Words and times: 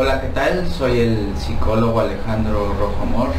Hola, 0.00 0.20
¿qué 0.20 0.28
tal? 0.28 0.64
Soy 0.68 1.00
el 1.00 1.32
psicólogo 1.36 1.98
Alejandro 1.98 2.72
Rojo 2.78 3.02
Amor, 3.02 3.30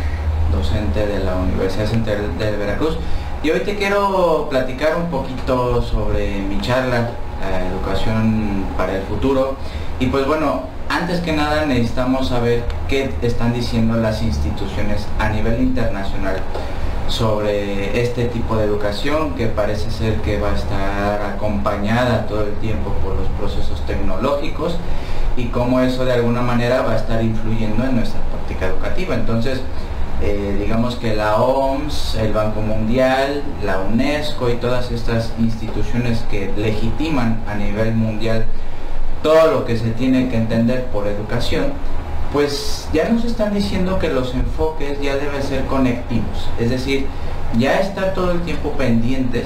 docente 0.51 1.07
de 1.07 1.19
la 1.19 1.37
Universidad 1.37 1.85
Central 1.85 2.37
de 2.37 2.51
Veracruz. 2.51 2.97
Y 3.41 3.49
hoy 3.49 3.61
te 3.61 3.77
quiero 3.77 4.47
platicar 4.49 4.97
un 4.97 5.09
poquito 5.09 5.81
sobre 5.81 6.41
mi 6.41 6.59
charla, 6.59 7.11
la 7.49 7.65
educación 7.65 8.65
para 8.75 8.97
el 8.97 9.03
futuro. 9.03 9.55
Y 10.01 10.07
pues 10.07 10.27
bueno, 10.27 10.63
antes 10.89 11.21
que 11.21 11.31
nada 11.31 11.65
necesitamos 11.65 12.27
saber 12.27 12.65
qué 12.89 13.09
están 13.21 13.53
diciendo 13.53 13.95
las 13.95 14.21
instituciones 14.21 15.07
a 15.17 15.29
nivel 15.29 15.61
internacional 15.61 16.41
sobre 17.07 18.01
este 18.01 18.25
tipo 18.25 18.57
de 18.57 18.65
educación 18.65 19.35
que 19.35 19.47
parece 19.47 19.89
ser 19.91 20.15
que 20.23 20.37
va 20.37 20.51
a 20.51 20.55
estar 20.55 21.21
acompañada 21.21 22.27
todo 22.27 22.43
el 22.43 22.53
tiempo 22.55 22.91
por 23.01 23.15
los 23.15 23.29
procesos 23.39 23.81
tecnológicos 23.87 24.75
y 25.37 25.45
cómo 25.45 25.79
eso 25.79 26.05
de 26.05 26.13
alguna 26.13 26.41
manera 26.41 26.81
va 26.81 26.93
a 26.93 26.95
estar 26.97 27.23
influyendo 27.23 27.83
en 27.83 27.95
nuestra 27.95 28.21
práctica 28.21 28.67
educativa. 28.67 29.15
Entonces, 29.15 29.61
eh, 30.21 30.57
digamos 30.59 30.95
que 30.95 31.15
la 31.15 31.37
OMS, 31.37 32.15
el 32.15 32.33
Banco 32.33 32.61
Mundial, 32.61 33.41
la 33.63 33.79
UNESCO 33.79 34.49
y 34.49 34.55
todas 34.55 34.91
estas 34.91 35.33
instituciones 35.39 36.25
que 36.29 36.51
legitiman 36.57 37.41
a 37.47 37.55
nivel 37.55 37.93
mundial 37.95 38.45
todo 39.23 39.51
lo 39.51 39.65
que 39.65 39.77
se 39.77 39.91
tiene 39.91 40.29
que 40.29 40.37
entender 40.37 40.85
por 40.85 41.07
educación, 41.07 41.73
pues 42.33 42.87
ya 42.93 43.09
nos 43.09 43.25
están 43.25 43.53
diciendo 43.53 43.97
que 43.99 44.09
los 44.09 44.33
enfoques 44.33 45.01
ya 45.01 45.15
deben 45.15 45.41
ser 45.41 45.65
conectivos, 45.65 46.49
es 46.59 46.69
decir, 46.69 47.07
ya 47.57 47.79
estar 47.79 48.13
todo 48.13 48.31
el 48.31 48.41
tiempo 48.41 48.71
pendientes 48.73 49.45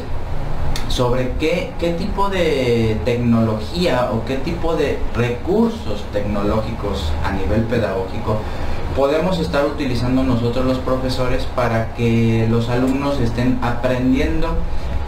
sobre 0.94 1.32
qué, 1.40 1.72
qué 1.80 1.94
tipo 1.94 2.30
de 2.30 3.00
tecnología 3.04 4.12
o 4.14 4.26
qué 4.26 4.36
tipo 4.38 4.76
de 4.76 5.00
recursos 5.16 6.04
tecnológicos 6.14 7.12
a 7.24 7.32
nivel 7.32 7.64
pedagógico 7.64 8.38
podemos 8.96 9.40
estar 9.40 9.66
utilizando 9.66 10.24
nosotros 10.24 10.66
los 10.66 10.78
profesores 10.78 11.48
para 11.56 11.96
que 11.96 12.48
los 12.48 12.70
alumnos 12.70 13.20
estén 13.20 13.58
aprendiendo 13.64 14.50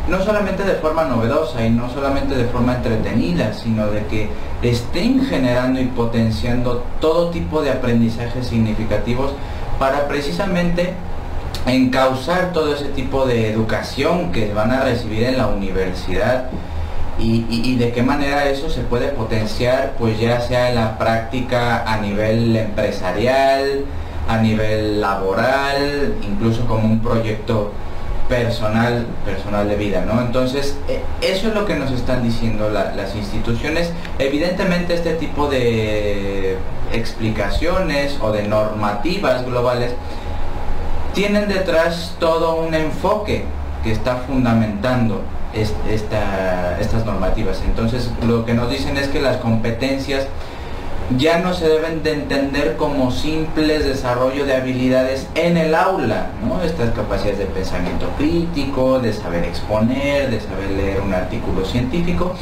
no 0.10 0.24
solamente 0.24 0.64
de 0.64 0.74
forma 0.76 1.06
novedosa 1.06 1.66
y 1.66 1.70
no 1.70 1.90
solamente 1.90 2.36
de 2.36 2.46
forma 2.46 2.76
entretenida, 2.76 3.54
sino 3.54 3.88
de 3.88 4.06
que 4.06 4.30
estén 4.62 5.26
generando 5.26 5.80
y 5.80 5.86
potenciando 5.86 6.84
todo 7.00 7.30
tipo 7.30 7.62
de 7.62 7.72
aprendizajes 7.72 8.48
significativos 8.48 9.32
para 9.80 10.08
precisamente 10.08 10.94
encauzar 11.66 12.54
todo 12.54 12.74
ese 12.74 12.86
tipo 12.86 13.26
de 13.26 13.50
educación 13.50 14.32
que 14.32 14.54
van 14.54 14.72
a 14.72 14.82
recibir 14.82 15.24
en 15.24 15.38
la 15.38 15.48
universidad 15.48 16.50
y, 17.18 17.76
de 17.78 17.92
qué 17.92 18.04
manera 18.04 18.50
eso 18.50 18.70
se 18.70 18.82
puede 18.82 19.08
potenciar 19.08 19.94
pues 19.98 20.20
ya 20.20 20.42
sea 20.42 20.70
en 20.70 20.76
la 20.76 20.98
práctica 20.98 21.84
a 21.92 21.98
nivel 21.98 22.56
empresarial, 22.56 23.86
a 24.28 24.38
nivel 24.38 25.00
laboral, 25.00 26.16
incluso 26.22 26.66
como 26.66 26.86
un 26.86 27.00
proyecto 27.00 27.72
personal, 28.28 29.06
personal 29.24 29.70
de 29.70 29.76
vida, 29.76 30.04
¿no? 30.06 30.20
Entonces, 30.20 30.76
e, 30.90 31.00
eso 31.22 31.50
es 31.50 31.54
lo 31.54 31.66
que 31.66 31.76
nos 31.76 31.92
están 31.92 32.24
diciendo 32.24 32.70
las 32.70 33.16
instituciones. 33.16 33.92
Evidentemente 34.20 34.96
este 34.96 35.14
tipo 35.14 35.48
de 35.48 36.58
explicaciones 36.92 38.18
o 38.22 38.32
de 38.32 38.44
normativas 38.44 39.46
globales 39.46 39.94
tienen 41.16 41.48
detrás 41.48 42.14
todo 42.20 42.58
un 42.58 42.76
enfoque 42.76 43.46
que 43.84 43.92
está 43.92 44.18
fundamentando 44.18 45.22
estas 45.54 47.06
normativas. 47.06 47.62
Entonces, 47.66 48.12
lo 48.28 48.46
que 48.46 48.54
nos 48.54 48.70
dicen 48.70 48.98
es 48.98 49.08
que 49.08 49.22
las 49.22 49.38
competencias 49.38 50.28
ya 51.18 51.38
no 51.40 51.54
se 51.54 51.70
deben 51.70 52.04
de 52.04 52.14
entender 52.14 52.76
como 52.78 53.12
simples 53.12 53.86
desarrollo 53.86 54.46
de 54.46 54.56
habilidades 54.56 55.28
en 55.36 55.56
el 55.56 55.76
aula, 55.76 56.32
¿no? 56.46 56.62
Estas 56.64 56.90
capacidades 56.92 57.38
de 57.40 57.46
pensamiento 57.46 58.10
crítico, 58.18 59.00
de 59.00 59.14
saber 59.14 59.46
exponer, 59.46 60.32
de 60.32 60.42
saber 60.42 60.72
leer 60.72 61.02
un 61.02 61.14
artículo 61.14 61.64
científico, 61.64 62.34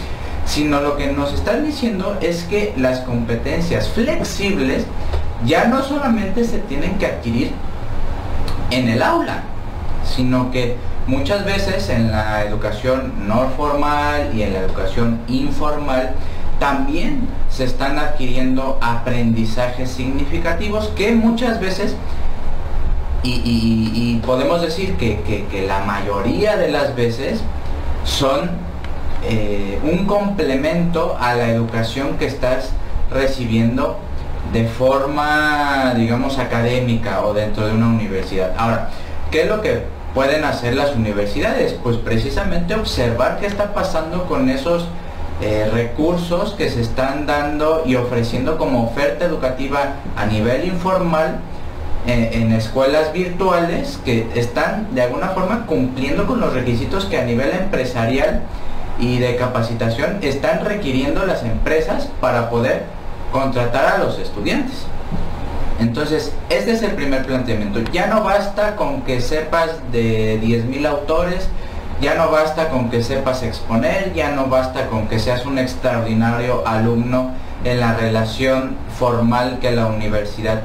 sino 0.46 0.82
lo 0.82 0.98
que 0.98 1.12
nos 1.12 1.34
están 1.34 1.66
diciendo 1.66 2.18
es 2.22 2.44
que 2.46 2.74
las 2.78 3.02
competencias 3.02 3.90
flexibles 3.90 4.86
ya 5.46 5.66
no 5.66 5.84
solamente 5.84 6.46
se 6.46 6.60
tienen 6.60 6.98
que 6.98 7.06
adquirir 7.06 7.52
en 8.74 8.90
el 8.90 9.02
aula, 9.02 9.44
sino 10.04 10.52
que 10.52 10.76
muchas 11.08 11.46
veces 11.46 11.90
en 11.90 12.12
la 12.12 12.44
educación 12.44 13.28
no 13.28 13.50
formal 13.58 14.32
y 14.34 14.44
en 14.44 14.54
la 14.54 14.60
educación 14.60 15.20
informal 15.28 16.16
también 16.60 17.28
se 17.50 17.66
están 17.66 18.00
adquiriendo 18.00 18.80
aprendizajes 18.82 19.90
significativos 19.90 20.88
que 20.96 21.14
muchas 21.14 21.60
veces, 21.60 21.96
y, 23.24 24.20
podemos 24.26 24.62
decir 24.62 24.96
que, 24.96 25.66
la 25.68 25.80
mayoría 25.80 26.58
de 26.58 26.70
las 26.72 26.96
veces 26.96 27.42
son 28.06 28.52
eh, 29.24 29.80
un 29.84 30.06
complemento 30.06 31.18
a 31.20 31.34
la 31.36 31.50
educación 31.50 32.18
que 32.18 32.26
estás 32.26 32.72
recibiendo 33.12 33.98
de 34.54 34.68
forma, 34.68 35.94
digamos, 35.96 36.38
académica 36.38 37.26
o 37.26 37.34
dentro 37.34 37.66
de 37.66 37.74
una 37.74 37.88
universidad. 37.88 38.54
Ahora, 38.58 38.90
¿qué 39.32 39.42
es 39.42 39.48
lo 39.50 39.62
que 39.62 39.82
pueden 40.14 40.46
hacer 40.46 40.76
las 40.76 40.96
universidades? 40.96 41.74
Pues 41.84 41.98
precisamente 41.98 42.76
observar 42.76 43.40
qué 43.40 43.48
está 43.48 43.74
pasando 43.74 44.26
con 44.26 44.50
esos 44.50 44.88
eh, 45.42 45.68
recursos 45.74 46.54
que 46.54 46.70
se 46.70 46.82
están 46.82 47.26
dando 47.26 47.82
y 47.86 47.96
ofreciendo 47.96 48.58
como 48.60 48.86
oferta 48.86 49.26
educativa 49.26 49.96
a 50.16 50.28
nivel 50.28 50.68
informal 50.68 51.40
eh, 52.06 52.30
en 52.34 52.52
escuelas 52.52 53.12
virtuales 53.12 54.00
que 54.06 54.28
están 54.36 54.94
de 54.94 55.02
alguna 55.02 55.30
forma 55.30 55.66
cumpliendo 55.66 56.28
con 56.28 56.40
los 56.40 56.54
requisitos 56.54 57.06
que 57.06 57.18
a 57.18 57.26
nivel 57.26 57.50
empresarial 57.52 58.42
y 59.00 59.18
de 59.18 59.36
capacitación 59.36 60.20
están 60.22 60.64
requiriendo 60.64 61.26
las 61.26 61.44
empresas 61.44 62.10
para 62.22 62.52
poder 62.52 62.84
contratar 63.34 63.86
a 63.96 63.98
los 63.98 64.18
estudiantes. 64.18 64.86
Entonces, 65.80 66.32
este 66.50 66.72
es 66.72 66.84
el 66.84 66.92
primer 66.92 67.26
planteamiento. 67.26 67.82
Ya 67.92 68.08
no 68.08 68.24
basta 68.24 68.78
con 68.78 69.02
que 69.02 69.20
sepas 69.20 69.72
de 69.92 70.40
10.000 70.42 70.88
autores, 70.88 71.50
ya 72.00 72.16
no 72.16 72.32
basta 72.32 72.70
con 72.70 72.90
que 72.90 73.04
sepas 73.04 73.44
exponer, 73.44 74.14
ya 74.14 74.32
no 74.32 74.46
basta 74.46 74.88
con 74.88 75.08
que 75.08 75.20
seas 75.20 75.46
un 75.46 75.58
extraordinario 75.58 76.66
alumno 76.66 77.32
en 77.66 77.80
la 77.80 77.96
relación 77.96 78.78
formal 78.98 79.60
que 79.60 79.72
la 79.72 79.88
universidad 79.88 80.62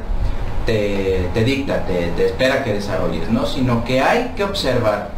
te, 0.67 1.31
dicta, 1.35 1.87
te, 1.87 2.09
te, 2.09 2.27
espera 2.27 2.63
que 2.63 2.75
desarrolles, 2.75 3.31
¿no? 3.31 3.47
Sino 3.47 3.85
que 3.85 4.03
hay 4.03 4.35
que 4.37 4.45
observar 4.45 5.09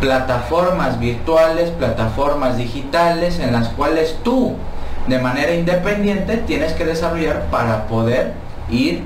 plataformas 0.00 0.98
virtuales, 0.98 1.70
plataformas 1.70 2.56
digitales 2.56 3.38
en 3.38 3.52
las 3.52 3.68
cuales 3.68 4.16
tú 4.24 4.56
de 5.10 5.18
manera 5.18 5.52
independiente 5.52 6.36
tienes 6.36 6.72
que 6.72 6.84
desarrollar 6.84 7.42
para 7.50 7.88
poder 7.88 8.32
ir 8.70 9.02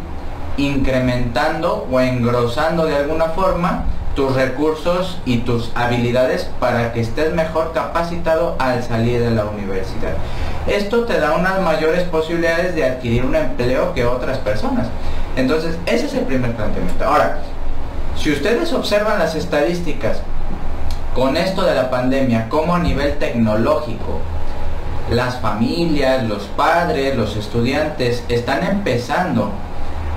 incrementando 0.59 1.89
o 1.91 1.99
engrosando 1.99 2.85
de 2.85 2.95
alguna 2.95 3.31
forma 3.31 3.87
tus 4.15 4.35
recursos 4.35 5.19
y 5.25 5.39
tus 5.39 5.73
habilidades 5.75 6.49
para 6.61 6.93
que 6.93 7.01
estés 7.01 7.33
mejor 7.33 7.73
capacitado 7.73 8.55
al 8.59 8.83
salir 8.85 9.21
de 9.21 9.31
la 9.31 9.47
universidad. 9.47 10.13
Esto 10.67 11.05
te 11.05 11.19
da 11.19 11.33
unas 11.33 11.61
mayores 11.63 12.05
posibilidades 12.05 12.75
de 12.75 12.85
adquirir 12.85 13.25
un 13.25 13.35
empleo 13.35 13.95
que 13.95 14.05
otras 14.05 14.39
personas. 14.39 14.87
Entonces, 15.37 15.77
ese 15.87 16.07
es 16.07 16.15
el 16.15 16.25
primer 16.25 16.53
planteamiento. 16.53 17.05
Ahora, 17.05 17.39
si 18.17 18.31
ustedes 18.31 18.73
observan 18.73 19.19
las 19.19 19.35
estadísticas 19.35 20.19
con 21.15 21.37
esto 21.37 21.63
de 21.63 21.75
la 21.75 21.91
pandemia, 21.91 22.49
como 22.49 22.75
a 22.75 22.79
nivel 22.79 23.19
tecnológico, 23.19 24.21
las 25.11 25.41
familias, 25.41 26.25
los 26.25 26.45
padres, 26.57 27.17
los 27.17 27.37
estudiantes 27.37 28.25
están 28.29 28.65
empezando 28.65 29.51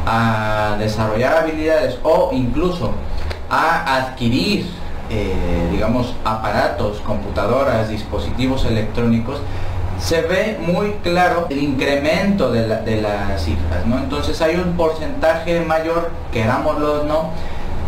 a 0.06 0.75
desarrollar 0.80 1.38
habilidades 1.38 1.98
o 2.04 2.30
incluso 2.31 2.92
a 3.50 3.98
adquirir, 3.98 4.66
eh, 5.10 5.69
digamos, 5.72 6.13
aparatos, 6.24 7.00
computadoras, 7.00 7.89
dispositivos 7.89 8.66
electrónicos, 8.66 9.39
se 10.00 10.22
ve 10.22 10.60
muy 10.66 10.92
claro 11.04 11.48
el 11.50 11.57
incremento 11.57 12.51
de, 12.51 12.68
las 13.01 13.44
cifras, 13.44 13.86
¿no? 13.86 13.98
Entonces 13.98 14.42
hay 14.42 14.56
un 14.56 14.78
porcentaje 14.78 15.60
mayor, 15.62 16.12
querámoslo 16.31 17.04
no, 17.04 17.31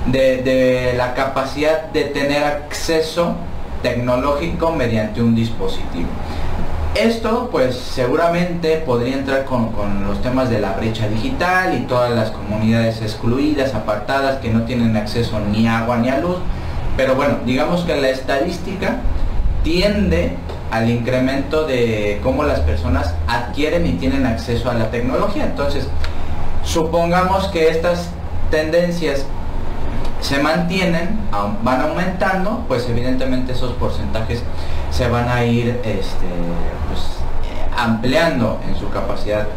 de, 0.07 0.38
de 0.38 0.94
la 0.98 1.13
capacidad 1.13 1.86
de 1.92 2.06
tener 2.06 2.44
acceso 2.44 3.36
tecnológico 3.84 4.72
mediante 4.72 5.22
un 5.22 5.36
dispositivo. 5.36 6.07
Esto 7.00 7.48
pues 7.50 7.78
seguramente 7.78 8.75
podría 8.86 9.16
entrar 9.16 9.46
con, 9.46 9.72
los 10.06 10.22
temas 10.22 10.50
de 10.50 10.60
la 10.60 10.74
brecha 10.74 11.07
digital 11.07 11.74
y 11.74 11.86
todas 11.86 12.12
las 12.12 12.31
comunidades 12.31 13.01
excluidas, 13.01 13.74
apartadas, 13.74 14.40
que 14.40 14.50
no 14.50 14.63
tienen 14.63 14.98
acceso 14.98 15.40
ni 15.40 15.66
a 15.66 15.80
agua 15.80 15.96
ni 16.00 16.10
a 16.10 16.18
luz. 16.18 16.36
Pero 16.98 17.16
bueno, 17.16 17.38
digamos 17.46 17.86
que 17.86 17.96
la 18.01 18.10
estadística 18.10 18.98
tiende 19.63 20.36
al 20.72 20.90
incremento 20.90 21.66
de 21.66 22.19
cómo 22.22 22.44
las 22.44 22.60
personas 22.60 23.16
adquieren 23.28 23.88
y 23.88 23.94
tienen 23.94 24.25
acceso 24.25 24.69
a 24.69 24.74
la 24.74 24.92
tecnología. 24.92 25.45
Entonces, 25.45 25.88
supongamos 26.66 27.48
que 27.48 27.69
estas 27.69 28.10
tendencias 28.52 29.25
se 30.19 30.40
mantienen, 30.40 31.18
van 31.63 31.80
aumentando, 31.80 32.66
pues 32.68 32.90
evidentemente 32.90 33.54
esos 33.54 33.72
porcentajes 33.75 34.44
se 34.92 35.08
van 35.08 35.30
a 35.30 35.44
ir 35.44 35.80
este, 35.84 36.28
pues, 36.88 37.02
ampliando 37.78 38.60
en 38.68 38.76
su 38.76 38.90
capacidad 38.90 39.48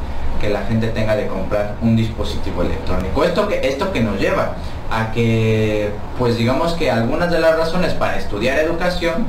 que 0.41 0.51
la 0.51 0.63
gente 0.63 0.89
tenga 0.89 1.15
de 1.15 1.29
comprar 1.29 1.77
un 1.81 1.97
dispositivo 1.97 2.63
electrónico. 2.63 3.25
Esto 3.25 3.49
que, 3.49 3.61
esto 3.67 3.93
que 3.93 4.01
nos 4.01 4.19
lleva 4.19 4.55
a 4.91 5.13
que, 5.13 5.91
pues 6.19 6.37
digamos 6.37 6.75
que 6.75 6.91
algunas 6.91 7.31
de 7.31 7.41
las 7.41 7.57
razones 7.57 7.95
para 7.95 8.19
estudiar 8.19 8.59
educación 8.59 9.27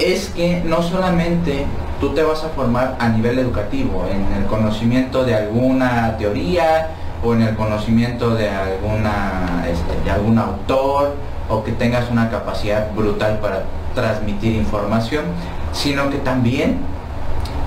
es 0.00 0.30
que 0.30 0.62
no 0.64 0.82
solamente 0.82 1.66
tú 2.00 2.14
te 2.14 2.22
vas 2.22 2.42
a 2.42 2.48
formar 2.48 2.96
a 2.98 3.08
nivel 3.08 3.38
educativo, 3.38 4.06
en 4.10 4.42
el 4.42 4.46
conocimiento 4.46 5.24
de 5.24 5.34
alguna 5.34 6.16
teoría 6.18 6.88
o 7.22 7.34
en 7.34 7.42
el 7.42 7.54
conocimiento 7.54 8.34
de, 8.34 8.50
alguna, 8.50 9.64
este, 9.70 10.04
de 10.04 10.10
algún 10.10 10.38
autor 10.38 11.14
o 11.48 11.62
que 11.62 11.72
tengas 11.72 12.10
una 12.10 12.30
capacidad 12.30 12.92
brutal 12.94 13.38
para 13.38 13.64
transmitir 13.94 14.54
información, 14.54 15.24
sino 15.72 16.10
que 16.10 16.18
también 16.18 16.78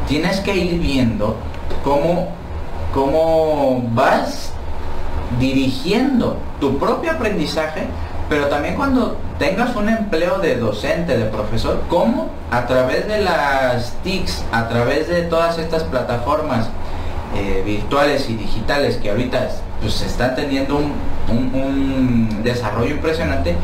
tienes 0.07 0.39
que 0.39 0.55
ir 0.55 0.79
viendo 0.79 1.35
cómo, 1.83 2.29
cómo 2.93 3.83
vas 3.93 4.51
dirigiendo 5.39 6.37
tu 6.59 6.77
propio 6.77 7.11
aprendizaje, 7.11 7.83
pero 8.29 8.47
también 8.47 8.75
cuando 8.75 9.17
tengas 9.39 9.75
un 9.75 9.89
empleo 9.89 10.39
de 10.39 10.57
docente, 10.57 11.17
de 11.17 11.25
profesor, 11.25 11.81
cómo 11.89 12.29
a 12.51 12.65
través 12.65 13.07
de 13.07 13.21
las 13.21 13.93
TICs, 14.03 14.43
a 14.51 14.67
través 14.67 15.07
de 15.07 15.23
todas 15.23 15.57
estas 15.57 15.83
plataformas 15.83 16.69
eh, 17.35 17.61
virtuales 17.65 18.29
y 18.29 18.35
digitales 18.35 18.97
que 18.97 19.09
ahorita 19.09 19.49
pues, 19.81 20.01
están 20.01 20.35
teniendo 20.35 20.77
un, 20.77 22.41
desarrollo 22.43 22.95
impresionante, 22.95 23.55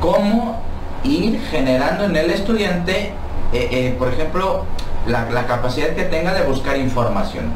cómo 0.00 0.60
ir 1.04 1.40
generando 1.50 2.04
en 2.04 2.16
el 2.16 2.30
estudiante, 2.30 3.12
eh, 3.52 3.68
eh, 3.70 3.96
por 3.98 4.08
ejemplo, 4.08 4.64
la, 5.06 5.46
capacidad 5.46 5.88
que 5.90 6.04
tenga 6.04 6.34
de 6.34 6.42
buscar 6.42 6.76
información. 6.76 7.46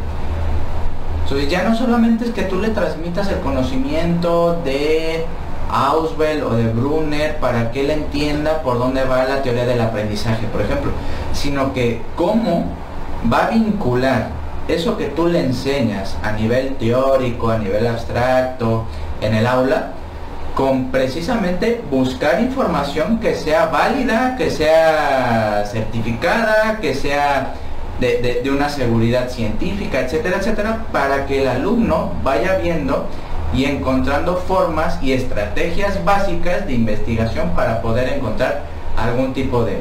Entonces 1.23 1.51
ya 1.51 1.63
no 1.63 1.75
solamente 1.75 2.27
es 2.27 2.31
que 2.31 2.43
tú 2.43 2.61
le 2.61 2.69
transmitas 2.71 3.29
el 3.29 3.41
conocimiento 3.41 4.61
de 4.65 5.27
Auswell 5.71 6.43
o 6.43 6.51
de 6.51 6.69
Brunner 6.69 7.37
para 7.37 7.71
que 7.71 7.83
él 7.83 7.91
entienda 7.91 8.63
por 8.63 8.79
dónde 8.79 9.05
va 9.05 9.25
la 9.25 9.43
teoría 9.43 9.67
del 9.67 9.81
aprendizaje, 9.81 10.47
por 10.47 10.63
ejemplo, 10.63 10.91
sino 11.33 11.73
que 11.75 12.01
cómo 12.17 12.65
va 13.31 13.47
a 13.47 13.51
vincular 13.51 14.31
eso 14.69 14.97
que 14.97 15.07
tú 15.07 15.27
le 15.27 15.45
enseñas 15.45 16.17
a 16.23 16.33
nivel 16.33 16.77
teórico, 16.77 17.51
a 17.51 17.59
nivel 17.59 17.87
abstracto, 17.87 18.85
en 19.21 19.35
el 19.35 19.47
aula, 19.47 19.93
con 20.59 20.91
precisamente 20.91 21.81
buscar 21.89 22.41
información 22.41 23.21
que 23.21 23.37
sea 23.37 23.67
válida, 23.67 24.35
que 24.37 24.51
sea 24.51 25.63
certificada, 25.65 26.81
que 26.81 26.97
sea 26.97 27.55
de, 28.01 28.41
de, 28.43 28.51
una 28.51 28.69
seguridad 28.69 29.29
científica, 29.29 30.01
etcétera, 30.01 30.39
etcétera, 30.39 30.87
para 30.91 31.27
que 31.27 31.43
el 31.43 31.49
alumno 31.49 32.13
vaya 32.25 32.57
viendo 32.57 33.07
y 33.55 33.67
encontrando 33.67 34.37
formas 34.37 34.99
y 35.01 35.13
estrategias 35.13 36.05
básicas 36.05 36.67
de 36.67 36.73
investigación 36.73 37.51
para 37.51 37.81
poder 37.81 38.13
encontrar 38.15 38.63
algún 38.97 39.35
tipo 39.35 39.65
de, 39.65 39.81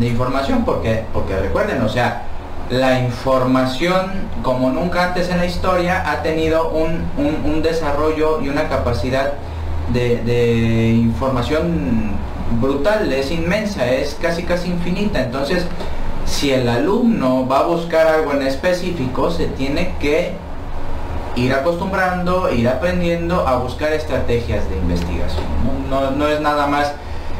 información, 0.00 0.64
porque, 0.64 1.02
porque 1.12 1.36
recuerden, 1.36 1.82
o 1.82 1.88
sea, 1.88 2.22
la 2.70 3.00
información, 3.00 4.12
como 4.44 4.70
nunca 4.70 5.08
antes 5.08 5.30
en 5.30 5.38
la 5.38 5.46
historia, 5.46 6.08
ha 6.08 6.22
tenido 6.22 6.70
un, 6.70 7.62
desarrollo 7.64 8.40
y 8.40 8.50
una 8.50 8.68
capacidad 8.68 9.32
de, 9.92 10.90
información 10.94 12.12
brutal, 12.60 13.12
es 13.12 13.30
inmensa, 13.30 13.86
es 13.90 14.16
casi 14.20 14.42
casi 14.44 14.70
infinita. 14.70 15.22
Entonces, 15.22 15.66
si 16.24 16.50
el 16.50 16.68
alumno 16.68 17.46
va 17.46 17.60
a 17.60 17.62
buscar 17.64 18.06
algo 18.06 18.32
en 18.32 18.42
específico, 18.42 19.30
se 19.30 19.46
tiene 19.46 19.94
que 20.00 20.32
ir 21.36 21.52
acostumbrando, 21.52 22.52
ir 22.52 22.68
aprendiendo 22.68 23.46
a 23.46 23.58
buscar 23.58 23.92
estrategias 23.92 24.68
de 24.70 24.76
investigación. 24.76 25.44
No, 25.88 26.28
es 26.28 26.40
nada 26.40 26.66
más 26.66 26.92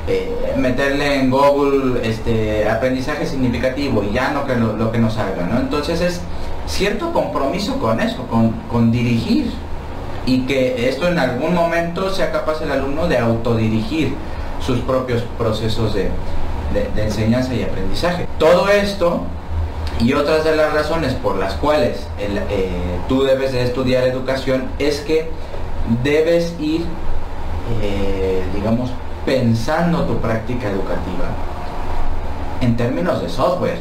eh, 0.07 0.55
meterle 0.57 1.21
en 1.21 1.31
Google 1.31 2.07
este 2.07 2.69
aprendizaje 2.69 3.27
significativo 3.27 4.05
y 4.05 4.13
ya 4.13 4.31
no 4.31 4.47
que 4.47 4.55
lo, 4.55 4.93
que 4.93 4.99
nos 4.99 5.15
salga. 5.15 5.47
¿no? 5.47 5.59
Entonces 5.59 6.01
es 6.01 6.21
cierto 6.67 7.13
compromiso 7.13 7.79
con 7.79 8.01
eso, 8.01 8.27
con, 8.71 8.93
dirigir 8.93 9.51
y 10.27 10.41
que 10.41 10.89
esto 10.89 11.09
en 11.09 11.19
algún 11.19 11.55
momento 11.55 12.11
sea 12.11 12.33
capaz 12.33 12.61
el 12.61 12.73
alumno 12.73 13.09
de 13.09 13.19
autodirigir 13.19 14.15
sus 14.61 14.81
propios 14.81 15.23
procesos 15.39 15.95
de, 15.95 16.11
enseñanza 16.97 17.55
y 17.55 17.63
aprendizaje. 17.63 18.27
Todo 18.39 18.69
esto 18.69 19.23
y 20.01 20.13
otras 20.13 20.45
de 20.45 20.57
las 20.57 20.75
razones 20.75 21.15
por 21.15 21.37
las 21.37 21.55
cuales 21.55 22.07
eh, 22.19 22.69
tú 23.09 23.23
debes 23.23 23.53
de 23.53 23.63
estudiar 23.63 24.05
educación 24.05 24.65
es 24.79 25.01
que 25.01 25.31
debes 26.03 26.55
ir, 26.61 26.85
eh, 27.81 28.43
digamos, 28.55 28.91
pensando 29.25 30.03
tu 30.05 30.19
práctica 30.19 30.69
educativa 30.69 31.27
en 32.61 32.77
términos 32.77 33.23
de 33.23 33.29
software, 33.29 33.79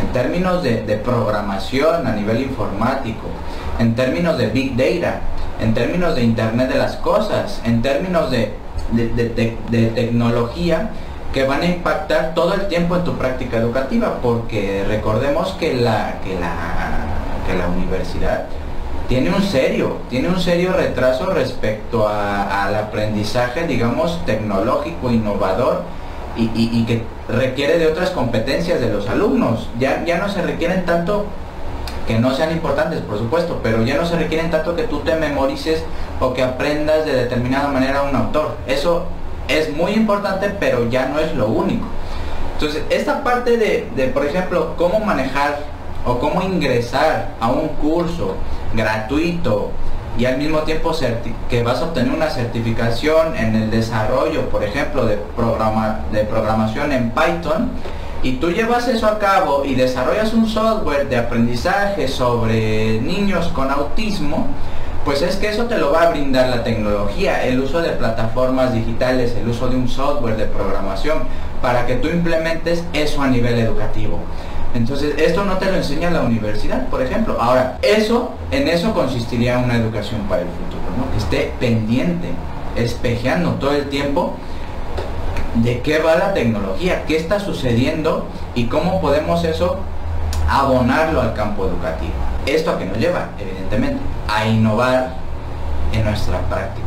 en 0.00 0.08
términos 0.12 0.62
de, 0.62 1.00
programación 1.04 2.06
a 2.06 2.12
nivel 2.12 2.42
informático, 2.42 3.28
en 3.78 3.94
términos 3.94 4.38
de 4.38 4.48
big 4.48 4.76
data, 4.76 5.20
en 5.60 5.74
términos 5.74 6.14
de 6.14 6.22
Internet 6.22 6.68
de 6.68 6.78
las 6.78 6.96
Cosas, 6.96 7.60
en 7.64 7.82
términos 7.82 8.30
de, 8.30 8.54
de 8.92 9.86
tecnología 9.94 10.90
que 11.32 11.44
van 11.44 11.62
a 11.62 11.66
impactar 11.66 12.34
todo 12.34 12.54
el 12.54 12.68
tiempo 12.68 12.96
en 12.96 13.04
tu 13.04 13.16
práctica 13.16 13.58
educativa, 13.58 14.18
porque 14.22 14.84
recordemos 14.88 15.52
que 15.58 15.74
la, 15.74 16.20
que 16.24 16.34
la, 16.38 17.56
la 17.56 17.68
universidad 17.68 18.46
tiene 19.08 19.30
un 19.30 19.42
serio, 19.42 19.98
tiene 20.10 20.28
un 20.28 20.40
serio 20.40 20.72
retraso 20.72 21.26
respecto 21.26 22.08
al 22.08 22.74
aprendizaje, 22.74 23.66
digamos, 23.66 24.24
tecnológico, 24.26 25.10
innovador 25.10 25.82
y, 26.36 26.84
que 26.84 27.02
requiere 27.28 27.78
de 27.78 27.86
otras 27.86 28.10
competencias 28.10 28.80
de 28.80 28.90
los 28.90 29.08
alumnos. 29.08 29.68
Ya, 29.78 30.04
ya 30.04 30.18
no 30.18 30.28
se 30.28 30.42
requieren 30.42 30.84
tanto 30.84 31.26
que 32.08 32.18
no 32.18 32.34
sean 32.34 32.52
importantes, 32.52 33.02
por 33.02 33.18
supuesto, 33.18 33.60
pero 33.62 33.82
ya 33.82 33.98
no 33.98 34.06
se 34.06 34.16
requieren 34.16 34.50
tanto 34.50 34.74
que 34.74 34.84
tú 34.84 35.00
te 35.00 35.14
memorices 35.14 35.84
o 36.18 36.32
que 36.32 36.42
aprendas 36.42 37.04
de 37.04 37.12
determinada 37.12 37.68
manera 37.68 38.02
un 38.02 38.16
autor. 38.16 38.56
Eso 38.66 39.04
es 39.46 39.76
muy 39.76 39.92
importante, 39.92 40.48
pero 40.58 40.88
ya 40.88 41.06
no 41.06 41.18
es 41.18 41.34
lo 41.34 41.48
único. 41.48 41.86
Entonces, 42.54 42.82
esta 42.88 43.22
parte 43.22 43.58
de, 43.58 44.06
por 44.06 44.24
ejemplo, 44.24 44.74
cómo 44.78 45.00
manejar 45.00 45.58
o 46.06 46.18
cómo 46.18 46.40
ingresar 46.40 47.34
a 47.40 47.50
un 47.50 47.68
curso 47.68 48.36
gratuito 48.74 49.70
y 50.16 50.24
al 50.24 50.38
mismo 50.38 50.60
tiempo 50.60 50.92
que 51.50 51.62
vas 51.62 51.80
a 51.80 51.84
obtener 51.84 52.10
una 52.10 52.30
certificación 52.30 53.36
en 53.36 53.54
el 53.54 53.70
desarrollo, 53.70 54.48
por 54.48 54.64
ejemplo, 54.64 55.04
de, 55.04 55.18
programa, 55.36 56.00
de 56.10 56.24
programación 56.24 56.90
en 56.90 57.10
Python, 57.10 57.70
y 58.22 58.32
tú 58.32 58.50
llevas 58.50 58.88
eso 58.88 59.06
a 59.06 59.18
cabo 59.18 59.64
y 59.64 59.74
desarrollas 59.74 60.34
un 60.34 60.48
software 60.48 61.08
de 61.08 61.16
aprendizaje 61.16 62.08
sobre 62.08 63.00
niños 63.00 63.48
con 63.48 63.70
autismo, 63.70 64.48
pues 65.04 65.22
es 65.22 65.36
que 65.36 65.48
eso 65.48 65.64
te 65.66 65.78
lo 65.78 65.92
va 65.92 66.02
a 66.02 66.10
brindar 66.10 66.48
la 66.48 66.64
tecnología, 66.64 67.44
el 67.44 67.60
uso 67.60 67.80
de 67.80 67.90
plataformas 67.90 68.74
digitales, 68.74 69.34
el 69.40 69.48
uso 69.48 69.68
de 69.68 69.76
un 69.76 69.88
software 69.88 70.36
de 70.36 70.44
programación, 70.46 71.20
para 71.62 71.86
que 71.86 71.94
tú 71.94 72.08
implementes 72.08 72.84
eso 72.92 73.22
a 73.22 73.28
nivel 73.28 73.58
educativo. 73.58 74.18
Entonces, 74.74 75.14
esto 75.16 75.44
no 75.44 75.56
te 75.56 75.66
lo 75.66 75.76
enseña 75.76 76.10
la 76.10 76.20
universidad, 76.20 76.88
por 76.88 77.00
ejemplo. 77.00 77.38
Ahora, 77.40 77.78
eso, 77.82 78.32
en 78.50 78.68
eso 78.68 78.92
consistiría 78.92 79.58
una 79.58 79.76
educación 79.76 80.20
para 80.28 80.42
el 80.42 80.48
futuro, 80.48 80.82
¿no? 80.98 81.10
Que 81.12 81.18
esté 81.18 81.52
pendiente, 81.58 82.28
espejeando 82.76 83.52
todo 83.52 83.72
el 83.72 83.88
tiempo 83.88 84.34
de 85.62 85.80
qué 85.80 85.98
va 85.98 86.16
la 86.16 86.34
tecnología, 86.34 87.04
qué 87.06 87.16
está 87.16 87.40
sucediendo 87.40 88.26
y 88.54 88.66
cómo 88.66 89.00
podemos 89.00 89.44
eso 89.44 89.78
abonarlo 90.48 91.20
al 91.20 91.34
campo 91.34 91.66
educativo. 91.66 92.12
¿Esto 92.46 92.72
a 92.72 92.78
qué 92.78 92.86
nos 92.86 92.98
lleva? 92.98 93.28
Evidentemente, 93.38 94.00
a 94.28 94.46
innovar 94.46 95.14
en 95.92 96.04
nuestra 96.04 96.40
práctica. 96.42 96.86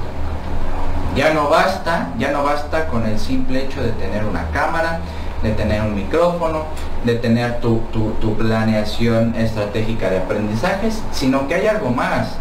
Ya 1.16 1.34
no 1.34 1.50
basta, 1.50 2.10
ya 2.18 2.32
no 2.32 2.44
basta 2.44 2.88
con 2.88 3.06
el 3.06 3.20
simple 3.20 3.66
hecho 3.66 3.84
de 3.84 3.92
tener 3.92 4.26
una 4.26 4.48
cámara, 4.52 5.00
de 5.44 5.52
tener 5.52 5.82
un 5.82 5.96
micrófono, 5.96 6.66
de 7.04 7.16
tener 7.16 7.60
tu, 7.60 7.82
tu 7.92 8.38
planeación 8.38 9.36
estratégica 9.36 10.10
de 10.10 10.20
aprendizajes, 10.20 11.02
sino 11.12 11.48
que 11.48 11.56
hay 11.56 11.68
algo 11.68 11.90
más. 11.90 12.36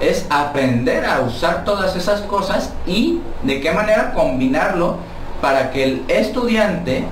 Es 0.00 0.26
aprender 0.30 1.06
a 1.06 1.20
usar 1.20 1.64
todas 1.64 1.96
esas 1.96 2.20
cosas 2.22 2.72
y 2.86 3.20
de 3.44 3.60
qué 3.60 3.72
manera 3.72 4.12
combinarlo 4.12 4.96
para 5.42 5.70
que 5.70 5.84
el 5.84 6.04
estudiante 6.08 7.04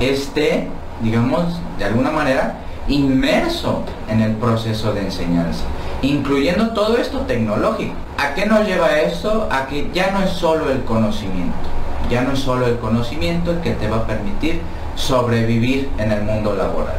esté 0.00 0.68
digamos, 1.02 1.44
de 1.78 1.84
alguna 1.84 2.10
manera, 2.10 2.54
inmerso 2.88 3.82
en 4.08 4.20
el 4.20 4.32
proceso 4.32 4.92
de 4.92 5.02
enseñanza, 5.02 5.64
incluyendo 6.00 6.70
todo 6.70 6.96
esto 6.96 7.20
tecnológico. 7.20 7.94
¿A 8.18 8.34
qué 8.34 8.46
nos 8.46 8.66
lleva 8.66 9.00
esto? 9.00 9.48
A 9.50 9.66
que 9.66 9.90
ya 9.92 10.12
no 10.12 10.22
es 10.22 10.30
solo 10.30 10.70
el 10.70 10.84
conocimiento, 10.84 11.68
ya 12.10 12.22
no 12.22 12.32
es 12.32 12.38
solo 12.38 12.66
el 12.66 12.78
conocimiento 12.78 13.50
el 13.50 13.60
que 13.60 13.72
te 13.72 13.88
va 13.88 13.98
a 13.98 14.06
permitir 14.06 14.62
sobrevivir 14.94 15.90
en 15.98 16.12
el 16.12 16.22
mundo 16.22 16.54
laboral. 16.54 16.96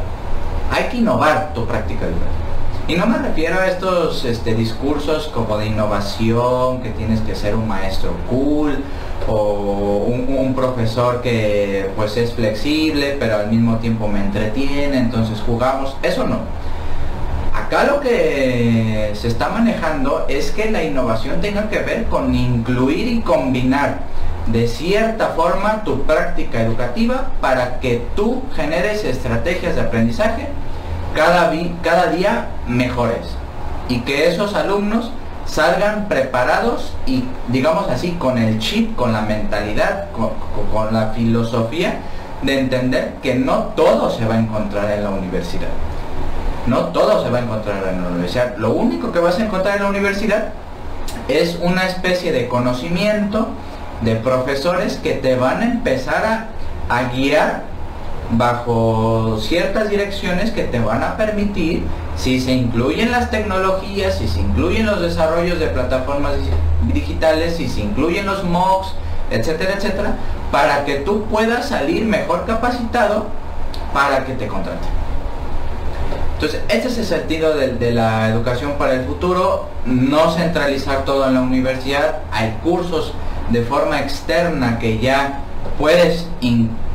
Hay 0.70 0.84
que 0.84 0.98
innovar 0.98 1.52
tu 1.54 1.66
práctica. 1.66 2.06
Y 2.86 2.96
no 2.96 3.06
me 3.06 3.16
refiero 3.16 3.58
a 3.58 3.66
estos 3.66 4.26
este, 4.26 4.54
discursos 4.54 5.28
como 5.28 5.56
de 5.56 5.66
innovación, 5.66 6.82
que 6.82 6.90
tienes 6.90 7.20
que 7.20 7.34
ser 7.34 7.54
un 7.54 7.66
maestro 7.66 8.12
cool 8.28 8.78
o 9.28 10.04
un, 10.06 10.54
profesor 10.54 11.20
que 11.20 11.90
pues 11.96 12.16
es 12.16 12.32
flexible 12.32 13.16
pero 13.18 13.36
al 13.36 13.50
mismo 13.50 13.76
tiempo 13.78 14.06
me 14.06 14.20
entretiene, 14.20 14.98
entonces 14.98 15.42
jugamos. 15.44 15.96
Eso 16.02 16.26
no. 16.26 16.38
Acá 17.52 17.84
lo 17.84 18.00
que 18.00 19.10
se 19.14 19.28
está 19.28 19.48
manejando 19.48 20.26
es 20.28 20.50
que 20.50 20.70
la 20.70 20.84
innovación 20.84 21.40
tenga 21.40 21.68
que 21.68 21.80
ver 21.80 22.04
con 22.04 22.34
incluir 22.34 23.08
y 23.08 23.20
combinar 23.20 24.00
de 24.46 24.68
cierta 24.68 25.28
forma 25.28 25.82
tu 25.84 26.02
práctica 26.02 26.60
educativa 26.60 27.30
para 27.40 27.80
que 27.80 28.02
tú 28.14 28.42
generes 28.54 29.04
estrategias 29.04 29.74
de 29.74 29.80
aprendizaje 29.80 30.48
cada, 31.14 31.52
cada 31.82 32.10
día 32.10 32.48
mejores 32.66 33.36
y 33.88 34.00
que 34.00 34.28
esos 34.28 34.54
alumnos 34.54 35.10
salgan 35.46 36.08
preparados 36.08 36.94
y 37.06 37.24
digamos 37.48 37.88
así 37.88 38.12
con 38.12 38.38
el 38.38 38.58
chip, 38.58 38.96
con 38.96 39.12
la 39.12 39.22
mentalidad, 39.22 40.08
con, 40.12 40.32
la 40.92 41.08
filosofía 41.10 42.00
de 42.42 42.60
entender 42.60 43.14
que 43.22 43.34
no 43.34 43.72
todo 43.76 44.10
se 44.10 44.26
va 44.26 44.34
a 44.34 44.38
encontrar 44.38 44.90
en 44.90 45.04
la 45.04 45.10
universidad. 45.10 45.68
No 46.66 46.86
todo 46.86 47.22
se 47.22 47.30
va 47.30 47.38
a 47.38 47.42
encontrar 47.42 47.76
en 47.88 48.02
la 48.02 48.08
universidad. 48.08 48.56
Lo 48.56 48.72
único 48.72 49.12
que 49.12 49.18
vas 49.18 49.38
a 49.38 49.44
encontrar 49.44 49.76
en 49.76 49.82
la 49.82 49.88
universidad 49.90 50.48
es 51.28 51.58
una 51.62 51.86
especie 51.86 52.32
de 52.32 52.48
conocimiento 52.48 53.48
de 54.00 54.16
profesores 54.16 54.96
que 54.96 55.12
te 55.12 55.36
van 55.36 55.60
a 55.60 55.64
empezar 55.64 56.24
a, 56.24 56.94
a 56.94 57.04
guiar 57.10 57.73
bajo 58.38 59.38
ciertas 59.40 59.90
direcciones 59.90 60.50
que 60.50 60.64
te 60.64 60.80
van 60.80 61.02
a 61.02 61.16
permitir, 61.16 61.84
si 62.16 62.40
se 62.40 62.52
incluyen 62.52 63.10
las 63.10 63.30
tecnologías, 63.30 64.18
si 64.18 64.28
se 64.28 64.40
incluyen 64.40 64.86
los 64.86 65.00
desarrollos 65.00 65.58
de 65.58 65.66
plataformas 65.68 66.32
digitales, 66.92 67.56
si 67.56 67.68
se 67.68 67.80
incluyen 67.80 68.26
los 68.26 68.44
MOOCs, 68.44 68.94
etcétera, 69.30 69.74
etcétera, 69.76 70.16
para 70.50 70.84
que 70.84 70.96
tú 70.96 71.24
puedas 71.24 71.68
salir 71.68 72.04
mejor 72.04 72.44
capacitado 72.46 73.26
para 73.92 74.24
que 74.24 74.34
te 74.34 74.46
contraten. 74.46 75.04
Entonces, 76.34 76.60
este 76.68 76.88
es 76.88 76.98
el 76.98 77.06
sentido 77.06 77.54
de, 77.56 77.92
la 77.92 78.28
educación 78.28 78.72
para 78.72 78.94
el 78.94 79.04
futuro, 79.04 79.68
no 79.86 80.32
centralizar 80.32 81.04
todo 81.04 81.26
en 81.26 81.34
la 81.34 81.40
universidad, 81.40 82.18
hay 82.32 82.58
cursos 82.62 83.14
de 83.50 83.62
forma 83.62 84.00
externa 84.00 84.78
que 84.78 84.98
ya 84.98 85.40
puedes 85.78 86.26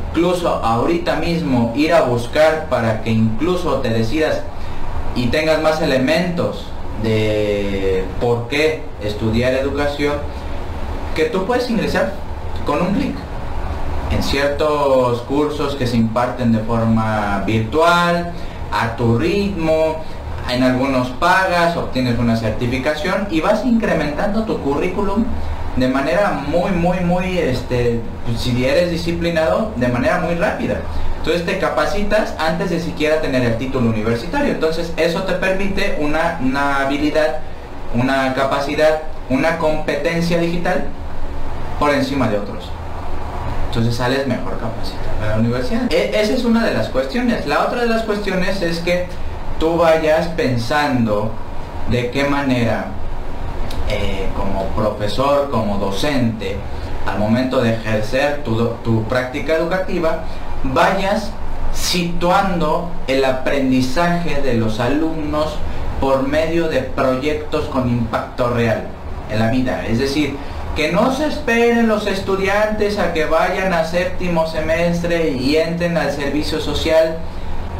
incluso 0.09 0.49
ahorita 0.49 1.17
mismo 1.17 1.73
ir 1.75 1.93
a 1.93 2.01
buscar 2.01 2.67
para 2.69 3.03
que 3.03 3.11
incluso 3.11 3.75
te 3.75 3.89
decidas 3.89 4.41
y 5.15 5.27
tengas 5.27 5.61
más 5.61 5.81
elementos 5.81 6.65
de 7.03 8.03
por 8.19 8.47
qué 8.47 8.81
estudiar 9.03 9.53
educación, 9.53 10.15
que 11.15 11.25
tú 11.25 11.45
puedes 11.45 11.69
ingresar 11.69 12.13
con 12.65 12.81
un 12.81 12.93
clic 12.93 13.15
en 14.11 14.23
ciertos 14.23 15.21
cursos 15.21 15.75
que 15.75 15.85
se 15.85 15.97
imparten 15.97 16.51
de 16.51 16.59
forma 16.59 17.43
virtual, 17.45 18.33
a 18.71 18.95
tu 18.95 19.17
ritmo, 19.17 20.03
en 20.49 20.63
algunos 20.63 21.09
pagas, 21.09 21.77
obtienes 21.77 22.17
una 22.17 22.35
certificación 22.35 23.27
y 23.29 23.41
vas 23.41 23.65
incrementando 23.65 24.43
tu 24.43 24.57
currículum 24.59 25.25
de 25.79 25.87
manera 25.87 26.31
muy, 26.31 26.71
muy, 26.71 26.99
muy, 26.99 27.37
este, 27.37 28.01
pues, 28.25 28.41
si 28.41 28.65
eres 28.65 28.91
disciplinado, 28.91 29.71
de 29.75 29.87
manera 29.87 30.19
muy 30.19 30.35
rápida. 30.35 30.77
Entonces 31.17 31.45
te 31.45 31.59
capacitas 31.59 32.33
antes 32.39 32.69
de 32.69 32.79
siquiera 32.79 33.21
tener 33.21 33.43
el 33.43 33.57
título 33.57 33.89
universitario. 33.89 34.51
Entonces 34.51 34.93
eso 34.97 35.23
te 35.23 35.33
permite 35.33 35.97
una, 35.99 36.39
una 36.41 36.81
habilidad, 36.81 37.39
una 37.93 38.33
capacidad, 38.33 39.01
una 39.29 39.57
competencia 39.57 40.39
digital 40.39 40.85
por 41.77 41.93
encima 41.93 42.29
de 42.29 42.37
otros. 42.37 42.69
Entonces 43.67 43.95
sales 43.95 44.25
mejor 44.27 44.57
capacitado 44.59 45.23
a 45.23 45.27
la 45.27 45.37
universidad. 45.37 45.91
E, 45.91 46.11
esa 46.19 46.33
es 46.33 46.43
una 46.45 46.65
de 46.65 46.73
las 46.73 46.89
cuestiones. 46.89 47.45
La 47.45 47.65
otra 47.65 47.81
de 47.81 47.87
las 47.87 48.03
cuestiones 48.03 48.61
es 48.61 48.79
que 48.79 49.07
tú 49.59 49.77
vayas 49.77 50.27
pensando 50.29 51.31
de 51.91 52.11
qué 52.11 52.23
manera 52.23 52.87
eh, 53.89 54.27
como 54.35 54.65
profesor, 54.75 55.49
como 55.49 55.77
docente, 55.77 56.57
al 57.05 57.19
momento 57.19 57.61
de 57.61 57.73
ejercer 57.73 58.43
tu, 58.43 58.55
tu 58.83 59.03
práctica 59.05 59.55
educativa, 59.55 60.25
vayas 60.63 61.31
situando 61.73 62.89
el 63.07 63.25
aprendizaje 63.25 64.41
de 64.41 64.55
los 64.55 64.79
alumnos 64.79 65.55
por 65.99 66.27
medio 66.27 66.67
de 66.67 66.81
proyectos 66.81 67.65
con 67.65 67.89
impacto 67.89 68.49
real 68.49 68.83
en 69.29 69.39
la 69.39 69.49
vida. 69.49 69.85
Es 69.87 69.99
decir, 69.99 70.35
que 70.75 70.91
no 70.91 71.13
se 71.13 71.27
esperen 71.27 71.87
los 71.87 72.07
estudiantes 72.07 72.99
a 72.99 73.13
que 73.13 73.25
vayan 73.25 73.73
a 73.73 73.85
séptimo 73.85 74.47
semestre 74.47 75.31
y 75.31 75.57
entren 75.57 75.97
al 75.97 76.11
servicio 76.11 76.59
social 76.59 77.17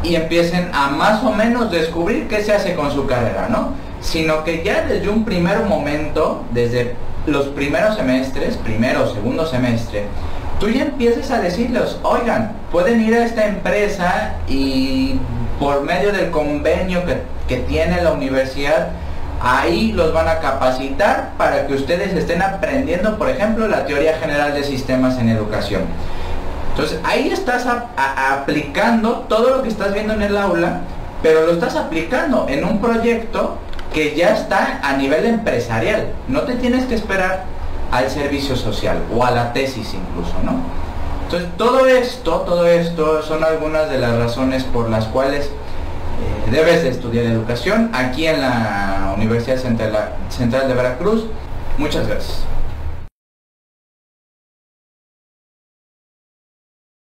y 0.02 0.16
empiecen 0.16 0.70
a 0.72 0.88
más 0.88 1.22
o 1.24 1.32
menos 1.32 1.70
descubrir 1.70 2.28
qué 2.28 2.42
se 2.42 2.52
hace 2.52 2.74
con 2.74 2.90
su 2.90 3.06
carrera, 3.06 3.48
¿no? 3.48 3.72
Sino 4.00 4.44
que 4.44 4.62
ya 4.64 4.82
desde 4.82 5.08
un 5.08 5.24
primer 5.24 5.64
momento, 5.64 6.44
desde 6.52 6.94
los 7.26 7.48
primeros 7.48 7.96
semestres, 7.96 8.56
primero 8.56 9.12
segundo 9.12 9.46
semestre, 9.46 10.04
tú 10.58 10.68
ya 10.68 10.82
empiezas 10.82 11.30
a 11.30 11.40
decirles, 11.40 11.98
oigan, 12.02 12.52
pueden 12.70 13.00
ir 13.00 13.14
a 13.14 13.24
esta 13.24 13.46
empresa 13.46 14.34
y 14.48 15.18
por 15.58 15.82
medio 15.82 16.12
del 16.12 16.30
convenio 16.30 17.04
que, 17.04 17.22
que 17.46 17.56
tiene 17.62 18.02
la 18.02 18.12
universidad, 18.12 18.88
ahí 19.42 19.92
los 19.92 20.12
van 20.12 20.28
a 20.28 20.38
capacitar 20.38 21.32
para 21.36 21.66
que 21.66 21.74
ustedes 21.74 22.14
estén 22.14 22.42
aprendiendo, 22.42 23.18
por 23.18 23.28
ejemplo, 23.28 23.68
la 23.68 23.86
teoría 23.86 24.18
general 24.18 24.54
de 24.54 24.64
sistemas 24.64 25.18
en 25.18 25.28
educación. 25.28 25.82
Entonces 26.70 27.00
ahí 27.04 27.30
estás 27.30 27.66
aplicando 27.96 29.26
todo 29.28 29.56
lo 29.56 29.62
que 29.62 29.68
estás 29.68 29.92
viendo 29.92 30.14
en 30.14 30.22
el 30.22 30.36
aula, 30.36 30.80
pero 31.22 31.44
lo 31.44 31.52
estás 31.52 31.76
aplicando 31.76 32.46
en 32.48 32.64
un 32.64 32.80
proyecto 32.80 33.58
que 33.92 34.14
ya 34.14 34.34
está 34.34 34.80
a 34.82 34.96
nivel 34.96 35.26
empresarial. 35.26 36.12
No 36.28 36.42
te 36.42 36.54
tienes 36.54 36.84
que 36.86 36.94
esperar 36.94 37.44
al 37.90 38.08
servicio 38.10 38.56
social 38.56 38.98
o 39.14 39.24
a 39.24 39.30
la 39.30 39.52
tesis 39.52 39.94
incluso, 39.94 40.34
¿no? 40.44 40.60
Entonces, 41.24 41.48
todo 41.56 41.86
esto, 41.86 42.40
todo 42.40 42.66
esto 42.66 43.22
son 43.22 43.44
algunas 43.44 43.88
de 43.88 43.98
las 43.98 44.16
razones 44.16 44.64
por 44.64 44.90
las 44.90 45.06
cuales 45.06 45.46
eh, 45.46 46.50
debes 46.50 46.82
de 46.82 46.88
estudiar 46.90 47.24
educación 47.24 47.90
aquí 47.92 48.26
en 48.26 48.40
la 48.40 49.14
Universidad 49.16 49.56
Central, 49.56 50.14
Central 50.28 50.68
de 50.68 50.74
Veracruz. 50.74 51.26
Muchas 51.78 52.08
gracias. 52.08 52.44